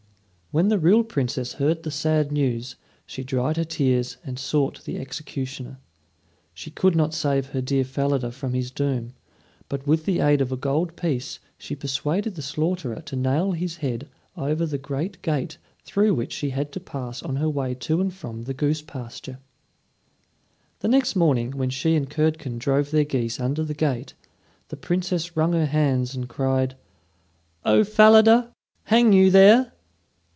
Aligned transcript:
When 0.53 0.67
the 0.67 0.79
real 0.79 1.05
Princess 1.05 1.53
heard 1.53 1.83
the 1.83 1.91
sad 1.91 2.29
news, 2.29 2.75
she 3.05 3.23
dried 3.23 3.55
her 3.55 3.63
tears 3.63 4.17
and 4.21 4.37
sought 4.37 4.83
the 4.83 4.97
executioner. 4.99 5.79
She 6.53 6.69
could 6.69 6.93
not 6.93 7.13
save 7.13 7.45
her 7.51 7.61
dear 7.61 7.85
Falada 7.85 8.31
from 8.33 8.53
his 8.53 8.69
doom, 8.69 9.13
but 9.69 9.87
with 9.87 10.03
the 10.03 10.19
aid 10.19 10.41
of 10.41 10.51
a 10.51 10.57
gold 10.57 10.97
piece 10.97 11.39
she 11.57 11.73
persuaded 11.73 12.35
the 12.35 12.41
slaughterer 12.41 12.99
to 13.03 13.15
nail 13.15 13.53
his 13.53 13.77
head 13.77 14.09
over 14.35 14.65
the 14.65 14.77
great 14.77 15.21
gate 15.21 15.57
through 15.85 16.15
which 16.15 16.33
she 16.33 16.49
had 16.49 16.73
to 16.73 16.81
pass 16.81 17.23
on 17.23 17.37
her 17.37 17.47
way 17.49 17.73
to 17.75 18.01
and 18.01 18.13
from 18.13 18.41
the 18.41 18.53
goose 18.53 18.81
pasture. 18.81 19.39
The 20.79 20.89
next 20.89 21.15
morning, 21.15 21.51
when 21.51 21.69
she 21.69 21.95
and 21.95 22.09
Curdken 22.09 22.57
drove 22.59 22.91
their 22.91 23.05
geese 23.05 23.39
under 23.39 23.63
the 23.63 23.73
gate, 23.73 24.15
the 24.67 24.75
Princess 24.75 25.37
wrung 25.37 25.53
her 25.53 25.67
hands 25.67 26.13
and 26.13 26.27
cried: 26.27 26.75
"O 27.63 27.85
Falada, 27.85 28.51
hang 28.83 29.13
you 29.13 29.31
there?" 29.31 29.71